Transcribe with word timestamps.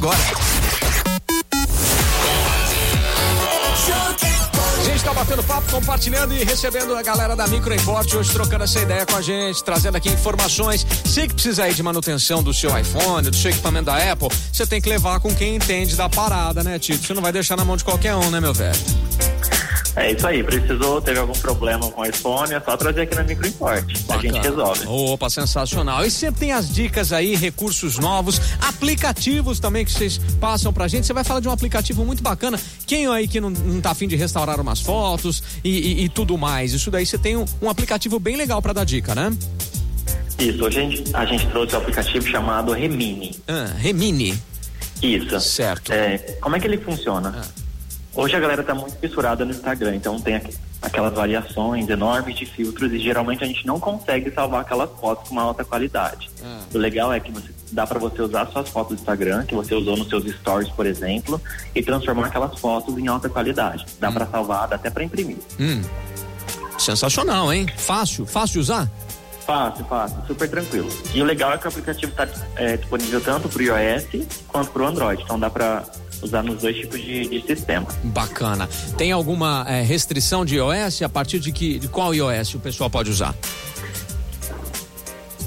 Agora. 0.00 0.16
A 4.78 4.82
gente 4.82 5.04
tá 5.04 5.12
batendo 5.12 5.42
papo, 5.42 5.70
compartilhando 5.70 6.32
e 6.32 6.42
recebendo 6.42 6.96
a 6.96 7.02
galera 7.02 7.36
da 7.36 7.46
Micro 7.46 7.74
Import 7.74 8.14
hoje 8.14 8.32
trocando 8.32 8.64
essa 8.64 8.80
ideia 8.80 9.04
com 9.04 9.14
a 9.14 9.20
gente, 9.20 9.62
trazendo 9.62 9.96
aqui 9.96 10.08
informações. 10.08 10.86
Você 11.04 11.28
que 11.28 11.34
precisa 11.34 11.64
aí 11.64 11.74
de 11.74 11.82
manutenção 11.82 12.42
do 12.42 12.54
seu 12.54 12.76
iPhone, 12.78 13.28
do 13.28 13.36
seu 13.36 13.50
equipamento 13.50 13.86
da 13.86 14.10
Apple, 14.10 14.30
você 14.50 14.66
tem 14.66 14.80
que 14.80 14.88
levar 14.88 15.20
com 15.20 15.34
quem 15.34 15.56
entende 15.56 15.94
da 15.94 16.08
parada, 16.08 16.64
né, 16.64 16.78
Tito? 16.78 17.06
Você 17.06 17.12
não 17.12 17.20
vai 17.20 17.30
deixar 17.30 17.58
na 17.58 17.64
mão 17.66 17.76
de 17.76 17.84
qualquer 17.84 18.14
um, 18.14 18.30
né, 18.30 18.40
meu 18.40 18.54
velho? 18.54 18.80
É 19.96 20.12
isso 20.12 20.26
aí, 20.26 20.42
precisou, 20.42 21.02
teve 21.02 21.18
algum 21.18 21.32
problema 21.32 21.90
com 21.90 22.00
o 22.00 22.04
iPhone, 22.04 22.54
é 22.54 22.60
só 22.60 22.76
trazer 22.76 23.02
aqui 23.02 23.14
na 23.14 23.24
Microimport. 23.24 23.84
A 24.08 24.18
gente 24.18 24.38
resolve. 24.38 24.86
Opa, 24.86 25.28
sensacional. 25.28 26.04
E 26.04 26.10
sempre 26.10 26.40
tem 26.40 26.52
as 26.52 26.72
dicas 26.72 27.12
aí, 27.12 27.34
recursos 27.34 27.98
novos, 27.98 28.40
aplicativos 28.60 29.58
também 29.58 29.84
que 29.84 29.90
vocês 29.90 30.18
passam 30.40 30.72
pra 30.72 30.86
gente. 30.86 31.06
Você 31.06 31.12
vai 31.12 31.24
falar 31.24 31.40
de 31.40 31.48
um 31.48 31.52
aplicativo 31.52 32.04
muito 32.04 32.22
bacana. 32.22 32.58
Quem 32.86 33.08
aí 33.08 33.26
que 33.26 33.40
não, 33.40 33.50
não 33.50 33.80
tá 33.80 33.90
afim 33.90 34.06
de 34.06 34.14
restaurar 34.14 34.60
umas 34.60 34.80
fotos 34.80 35.42
e, 35.64 35.70
e, 35.70 36.04
e 36.04 36.08
tudo 36.08 36.38
mais? 36.38 36.72
Isso 36.72 36.90
daí 36.90 37.04
você 37.04 37.18
tem 37.18 37.36
um, 37.36 37.44
um 37.60 37.68
aplicativo 37.68 38.20
bem 38.20 38.36
legal 38.36 38.62
para 38.62 38.72
dar 38.72 38.84
dica, 38.84 39.14
né? 39.14 39.36
Isso, 40.38 40.64
hoje 40.64 40.78
a 40.78 40.82
gente, 40.82 41.16
a 41.16 41.26
gente 41.26 41.46
trouxe 41.48 41.74
um 41.74 41.78
aplicativo 41.78 42.26
chamado 42.26 42.72
Remini. 42.72 43.36
Ah, 43.46 43.74
Remini. 43.76 44.40
Isso. 45.02 45.40
Certo. 45.40 45.92
É, 45.92 46.18
como 46.40 46.56
é 46.56 46.60
que 46.60 46.66
ele 46.66 46.78
funciona? 46.78 47.34
Ah. 47.36 47.59
Hoje 48.14 48.34
a 48.34 48.40
galera 48.40 48.62
tá 48.62 48.74
muito 48.74 48.96
fissurada 48.96 49.44
no 49.44 49.52
Instagram, 49.52 49.94
então 49.94 50.20
tem 50.20 50.42
aquelas 50.82 51.14
variações 51.14 51.88
enormes 51.88 52.36
de 52.36 52.44
filtros 52.44 52.92
e 52.92 52.98
geralmente 52.98 53.44
a 53.44 53.46
gente 53.46 53.64
não 53.64 53.78
consegue 53.78 54.32
salvar 54.32 54.62
aquelas 54.62 54.90
fotos 54.98 55.28
com 55.28 55.34
uma 55.34 55.42
alta 55.42 55.64
qualidade. 55.64 56.28
Ah. 56.42 56.60
O 56.74 56.78
legal 56.78 57.12
é 57.12 57.20
que 57.20 57.30
você, 57.30 57.50
dá 57.70 57.86
para 57.86 58.00
você 58.00 58.20
usar 58.20 58.46
suas 58.48 58.68
fotos 58.68 58.96
do 58.96 59.00
Instagram, 59.00 59.44
que 59.44 59.54
você 59.54 59.74
usou 59.74 59.96
nos 59.96 60.08
seus 60.08 60.24
stories, 60.24 60.68
por 60.70 60.86
exemplo, 60.86 61.40
e 61.72 61.82
transformar 61.82 62.26
aquelas 62.26 62.58
fotos 62.58 62.98
em 62.98 63.06
alta 63.06 63.28
qualidade. 63.28 63.86
Dá 64.00 64.10
hum. 64.10 64.14
para 64.14 64.26
salvar, 64.26 64.66
dá 64.66 64.74
até 64.74 64.90
para 64.90 65.04
imprimir. 65.04 65.38
Hum. 65.58 65.80
Sensacional, 66.78 67.52
hein? 67.52 67.66
Fácil, 67.76 68.26
fácil 68.26 68.54
de 68.54 68.58
usar? 68.58 68.90
Fácil, 69.46 69.84
fácil, 69.84 70.18
super 70.26 70.48
tranquilo. 70.48 70.88
E 71.14 71.20
o 71.20 71.24
legal 71.24 71.52
é 71.52 71.58
que 71.58 71.66
o 71.66 71.68
aplicativo 71.68 72.10
está 72.10 72.28
é, 72.56 72.76
disponível 72.76 73.20
tanto 73.20 73.48
para 73.48 73.60
o 73.60 73.62
iOS 73.62 74.26
quanto 74.48 74.70
para 74.70 74.82
o 74.82 74.86
Android. 74.86 75.22
Então 75.22 75.38
dá 75.38 75.50
para 75.50 75.84
usar 76.22 76.42
nos 76.42 76.60
dois 76.60 76.76
tipos 76.76 77.00
de, 77.00 77.28
de 77.28 77.46
sistema. 77.46 77.86
Bacana. 78.04 78.68
Tem 78.96 79.12
alguma 79.12 79.64
é, 79.68 79.82
restrição 79.82 80.44
de 80.44 80.56
iOS? 80.56 81.02
A 81.02 81.08
partir 81.08 81.38
de 81.38 81.52
que 81.52 81.78
de 81.78 81.88
qual 81.88 82.14
iOS 82.14 82.54
o 82.54 82.60
pessoal 82.60 82.90
pode 82.90 83.10
usar? 83.10 83.34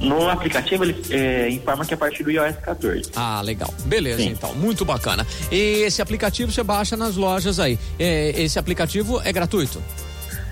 No 0.00 0.28
aplicativo 0.28 0.84
ele 0.84 1.02
é, 1.10 1.50
informa 1.50 1.84
que 1.84 1.92
é 1.92 1.96
a 1.96 1.98
partir 1.98 2.22
do 2.22 2.30
iOS 2.30 2.56
14. 2.56 3.10
Ah, 3.16 3.40
legal. 3.42 3.72
Beleza, 3.84 4.22
Sim. 4.22 4.28
então. 4.30 4.54
Muito 4.54 4.84
bacana. 4.84 5.26
E 5.50 5.82
esse 5.82 6.00
aplicativo 6.00 6.52
você 6.52 6.62
baixa 6.62 6.96
nas 6.96 7.16
lojas 7.16 7.58
aí. 7.58 7.78
É, 7.98 8.40
esse 8.40 8.58
aplicativo 8.58 9.20
é 9.24 9.32
gratuito? 9.32 9.82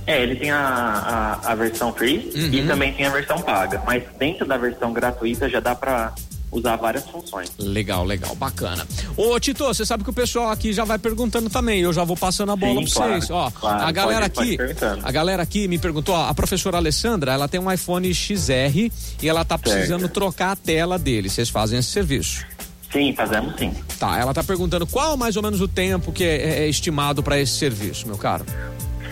É, 0.07 0.23
ele 0.23 0.37
tem 0.37 0.51
a, 0.51 1.41
a, 1.43 1.53
a 1.53 1.55
versão 1.55 1.93
free 1.93 2.31
uhum. 2.35 2.53
e 2.53 2.67
também 2.67 2.93
tem 2.93 3.07
a 3.07 3.11
versão 3.11 3.41
paga. 3.41 3.83
Mas 3.85 4.05
dentro 4.19 4.47
da 4.47 4.57
versão 4.57 4.93
gratuita 4.93 5.49
já 5.49 5.59
dá 5.59 5.75
para 5.75 6.13
usar 6.51 6.77
várias 6.77 7.05
funções. 7.05 7.51
Legal, 7.59 8.05
legal, 8.05 8.35
bacana. 8.35 8.87
Ô 9.17 9.39
Tito, 9.39 9.65
você 9.65 9.85
sabe 9.85 10.05
que 10.05 10.11
o 10.11 10.13
pessoal 10.13 10.51
aqui 10.51 10.73
já 10.73 10.85
vai 10.85 10.99
perguntando 10.99 11.51
também, 11.51 11.81
eu 11.81 11.93
já 11.93 12.05
vou 12.05 12.17
passando 12.17 12.53
a 12.53 12.57
bola 12.57 12.87
Sim, 12.87 12.93
pra 12.93 13.09
vocês. 13.09 13.31
Ó, 13.31 13.51
claro, 13.51 13.85
a 13.85 13.93
galera 13.93 14.31
pode, 14.31 14.55
aqui, 14.55 14.75
pode 14.75 15.01
a 15.03 15.13
galera 15.13 15.43
aqui 15.43 15.69
me 15.69 15.79
perguntou, 15.79 16.15
ó, 16.15 16.29
a 16.29 16.35
professora 16.35 16.77
Alessandra, 16.77 17.33
ela 17.33 17.49
tem 17.49 17.61
um 17.61 17.71
iPhone 17.71 18.13
XR 18.13 18.91
e 19.23 19.29
ela 19.29 19.45
tá 19.45 19.59
precisando 19.59 20.03
certo. 20.03 20.15
trocar 20.15 20.53
a 20.53 20.57
tela 20.57 20.99
dele. 20.99 21.29
Vocês 21.29 21.49
fazem 21.49 21.79
esse 21.79 21.91
serviço? 21.91 22.45
Sim, 22.93 23.13
fazemos 23.15 23.55
sim. 23.59 23.75
Tá, 23.99 24.19
ela 24.19 24.33
tá 24.33 24.43
perguntando 24.43 24.87
qual 24.87 25.17
mais 25.17 25.37
ou 25.37 25.43
menos 25.43 25.61
o 25.61 25.69
tempo 25.69 26.13
que 26.13 26.25
é, 26.25 26.61
é 26.61 26.69
estimado 26.69 27.23
para 27.23 27.39
esse 27.39 27.53
serviço, 27.53 28.07
meu 28.07 28.17
caro? 28.17 28.45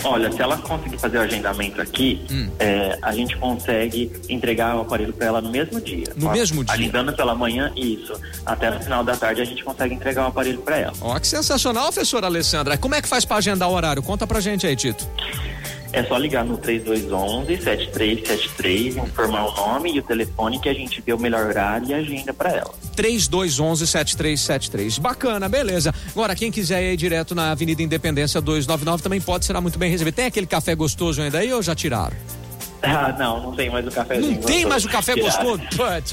Olha, 0.05 0.30
se 0.30 0.41
ela 0.41 0.58
conseguir 0.58 0.98
fazer 0.98 1.19
o 1.19 1.20
agendamento 1.22 1.80
aqui, 1.80 2.24
hum. 2.30 2.50
é, 2.58 2.98
a 3.02 3.12
gente 3.12 3.36
consegue 3.36 4.12
entregar 4.28 4.77
o 4.77 4.83
aparelho 4.83 5.12
para 5.12 5.27
ela 5.27 5.40
no 5.40 5.51
mesmo 5.51 5.80
dia. 5.80 6.06
No 6.17 6.28
Ó, 6.28 6.33
mesmo 6.33 6.62
dia? 6.62 6.74
Agendando 6.74 7.12
pela 7.12 7.34
manhã, 7.34 7.73
isso. 7.77 8.12
Até 8.45 8.70
no 8.70 8.80
final 8.80 9.02
da 9.02 9.17
tarde 9.17 9.40
a 9.40 9.45
gente 9.45 9.64
consegue 9.64 9.95
entregar 9.95 10.24
o 10.24 10.28
aparelho 10.28 10.58
para 10.58 10.77
ela. 10.77 10.95
Ó, 11.01 11.18
que 11.18 11.27
sensacional, 11.27 11.84
professora 11.84 12.27
Alessandra. 12.27 12.77
Como 12.77 12.95
é 12.95 13.01
que 13.01 13.08
faz 13.08 13.24
para 13.24 13.36
agendar 13.36 13.68
o 13.68 13.73
horário? 13.73 14.02
Conta 14.02 14.27
pra 14.27 14.40
gente 14.40 14.67
aí, 14.67 14.77
Tito. 14.77 15.06
É 15.94 16.02
só 16.02 16.18
ligar 16.18 16.44
no 16.44 16.58
3211-7373, 16.58 18.96
informar 18.96 19.46
o 19.46 19.55
nome 19.55 19.92
e 19.92 20.00
o 20.00 20.02
telefone 20.02 20.58
que 20.58 20.68
a 20.68 20.74
gente 20.74 21.00
vê 21.00 21.12
o 21.12 21.18
melhor 21.18 21.46
horário 21.46 21.86
e 21.86 21.94
agenda 21.94 22.34
para 22.34 22.50
ela. 22.50 22.74
3211-7373. 22.96 24.98
Bacana, 24.98 25.48
beleza. 25.48 25.94
Agora, 26.10 26.34
quem 26.34 26.50
quiser 26.50 26.83
ir 26.92 26.96
direto 26.96 27.33
na 27.33 27.52
Avenida 27.52 27.80
Independência 27.80 28.40
299 28.40 29.04
também 29.04 29.20
pode, 29.20 29.44
será 29.44 29.60
muito 29.60 29.78
bem 29.78 29.88
recebido. 29.88 30.14
Tem 30.14 30.27
aquele 30.27 30.48
café 30.48 30.74
gostoso 30.74 31.22
ainda 31.22 31.38
aí 31.38 31.52
ou 31.52 31.62
já 31.62 31.77
tiraram? 31.77 32.16
Ah, 32.84 33.14
não, 33.18 33.42
não 33.42 33.52
tem 33.52 33.70
mais 33.70 33.86
o 33.86 33.90
cafezinho. 33.90 34.33
Não 34.33 34.40
tem 34.42 34.67
mais 34.67 34.84
o 34.84 34.89
café 34.89 35.14
gostoso? 35.17 35.62
Putz, 35.77 36.12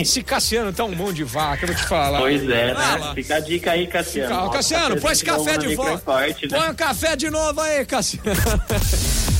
esse 0.00 0.22
Cassiano 0.22 0.72
tá 0.72 0.84
um 0.84 0.94
monte 0.94 1.16
de 1.16 1.24
vaca, 1.24 1.66
vou 1.66 1.74
te 1.74 1.84
falar. 1.84 2.20
Pois 2.20 2.42
é, 2.48 2.72
né? 2.74 3.12
Fica 3.14 3.36
a 3.36 3.40
dica 3.40 3.72
aí, 3.72 3.86
Cassiano. 3.86 4.34
Fica, 4.34 4.50
Cassiano, 4.50 4.98
põe 5.00 5.12
esse 5.12 5.24
café 5.24 5.58
de 5.58 5.74
volta. 5.74 5.98
Forte, 5.98 6.48
né? 6.50 6.58
Põe 6.58 6.70
o 6.70 6.74
café 6.74 7.16
de 7.16 7.30
novo 7.30 7.60
aí, 7.60 7.84
Cassiano. 7.84 8.24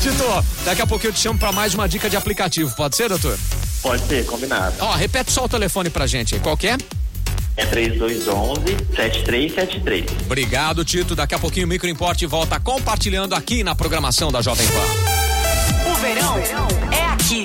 Tito, 0.03 0.45
daqui 0.65 0.83
a 0.83 0.87
pouco 0.87 1.07
eu 1.07 1.13
te 1.13 1.19
chamo 1.19 1.39
pra 1.39 1.51
mais 1.53 1.75
uma 1.75 1.89
dica 1.89 2.09
de 2.09 2.17
aplicativo, 2.17 2.75
pode 2.77 2.97
ser, 2.97 3.09
doutor? 3.09 3.37
Pode 3.83 4.03
ser, 4.07 4.25
combinado. 4.27 4.77
Ó, 4.81 4.93
repete 4.95 5.33
só 5.33 5.45
o 5.45 5.49
telefone 5.49 5.91
pra 5.91 6.07
gente 6.07 6.35
aí, 6.35 6.41
qual 6.41 6.57
que 6.57 6.69
é? 6.69 6.77
É 7.57 7.67
3211-7373. 7.67 10.05
Obrigado, 10.25 10.85
Tito. 10.85 11.17
Daqui 11.17 11.35
a 11.35 11.39
pouquinho 11.41 11.67
o 11.67 11.69
Micro 11.69 11.89
Import 11.89 12.23
volta 12.25 12.61
compartilhando 12.61 13.35
aqui 13.35 13.65
na 13.65 13.75
programação 13.75 14.31
da 14.31 14.41
Jovem 14.41 14.67
Pan. 14.69 15.08
Verão 16.01 16.37
é 16.93 17.05
aqui. 17.07 17.43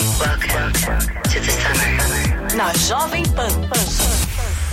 Na 2.56 2.72
Jovem 2.74 3.24
Pan. 3.30 4.13